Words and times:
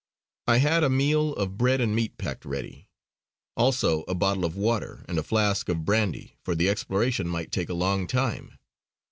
I 0.47 0.57
had 0.57 0.83
a 0.83 0.89
meal 0.89 1.33
of 1.35 1.59
bread 1.59 1.79
and 1.79 1.95
meat 1.95 2.17
packed 2.17 2.43
ready; 2.43 2.89
also 3.55 4.01
a 4.07 4.15
bottle 4.15 4.45
of 4.45 4.55
water 4.55 5.05
and 5.07 5.19
a 5.19 5.23
flask 5.23 5.69
of 5.69 5.85
brandy, 5.85 6.37
for 6.43 6.55
the 6.55 6.69
exploration 6.69 7.27
might 7.27 7.51
take 7.51 7.69
a 7.69 7.75
long 7.75 8.07
time. 8.07 8.57